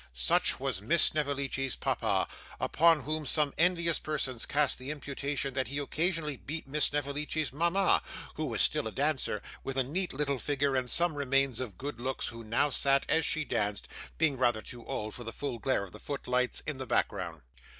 Such 0.13 0.59
was 0.59 0.81
Miss 0.81 1.03
Snevellicci's 1.03 1.75
papa, 1.75 2.27
upon 2.59 3.01
whom 3.03 3.27
some 3.27 3.53
envious 3.55 3.99
persons 3.99 4.47
cast 4.47 4.79
the 4.79 4.89
imputation 4.89 5.53
that 5.53 5.67
he 5.67 5.77
occasionally 5.77 6.37
beat 6.37 6.67
Miss 6.67 6.85
Snevellicci's 6.85 7.53
mama, 7.53 8.01
who 8.33 8.45
was 8.45 8.63
still 8.63 8.87
a 8.87 8.91
dancer, 8.91 9.43
with 9.63 9.77
a 9.77 9.83
neat 9.83 10.11
little 10.11 10.39
figure 10.39 10.75
and 10.75 10.89
some 10.89 11.15
remains 11.15 11.59
of 11.59 11.77
good 11.77 11.99
looks; 12.01 12.31
and 12.31 12.37
who 12.37 12.43
now 12.49 12.71
sat, 12.71 13.05
as 13.09 13.25
she 13.25 13.45
danced, 13.45 13.87
being 14.17 14.37
rather 14.39 14.63
too 14.63 14.83
old 14.87 15.13
for 15.13 15.23
the 15.23 15.31
full 15.31 15.59
glare 15.59 15.83
of 15.83 15.91
the 15.91 15.99
foot 15.99 16.27
lights, 16.27 16.63
in 16.65 16.79
the 16.79 16.87
background. 16.87 17.43